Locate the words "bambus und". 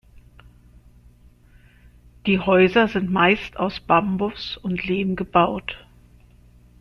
3.81-4.83